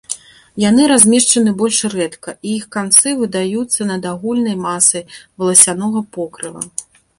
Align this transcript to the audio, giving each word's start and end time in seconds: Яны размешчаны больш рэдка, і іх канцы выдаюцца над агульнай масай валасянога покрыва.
Яны 0.61 0.85
размешчаны 0.91 1.51
больш 1.59 1.81
рэдка, 1.95 2.33
і 2.47 2.55
іх 2.59 2.65
канцы 2.77 3.13
выдаюцца 3.21 3.89
над 3.91 4.09
агульнай 4.15 4.59
масай 4.67 5.07
валасянога 5.37 5.99
покрыва. 6.19 6.61